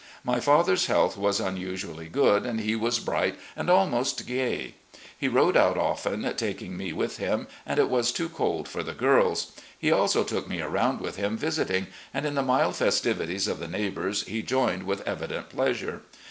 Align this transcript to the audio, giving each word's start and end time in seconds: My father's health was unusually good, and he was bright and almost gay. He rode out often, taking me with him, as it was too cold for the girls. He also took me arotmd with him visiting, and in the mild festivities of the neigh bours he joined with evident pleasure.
My 0.23 0.39
father's 0.39 0.87
health 0.87 1.15
was 1.15 1.39
unusually 1.39 2.09
good, 2.09 2.43
and 2.43 2.59
he 2.59 2.75
was 2.75 2.97
bright 2.97 3.35
and 3.55 3.69
almost 3.69 4.25
gay. 4.25 4.73
He 5.15 5.27
rode 5.27 5.55
out 5.55 5.77
often, 5.77 6.23
taking 6.37 6.75
me 6.75 6.91
with 6.91 7.17
him, 7.17 7.45
as 7.67 7.77
it 7.77 7.87
was 7.87 8.11
too 8.11 8.27
cold 8.27 8.67
for 8.67 8.81
the 8.81 8.95
girls. 8.95 9.51
He 9.77 9.91
also 9.91 10.23
took 10.23 10.47
me 10.47 10.57
arotmd 10.57 11.01
with 11.01 11.17
him 11.17 11.37
visiting, 11.37 11.85
and 12.15 12.25
in 12.25 12.33
the 12.33 12.41
mild 12.41 12.77
festivities 12.77 13.47
of 13.47 13.59
the 13.59 13.67
neigh 13.67 13.91
bours 13.91 14.23
he 14.25 14.41
joined 14.41 14.87
with 14.87 15.07
evident 15.07 15.49
pleasure. 15.49 16.01